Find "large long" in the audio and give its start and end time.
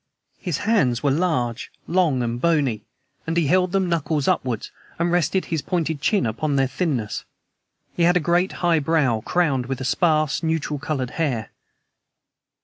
1.11-2.23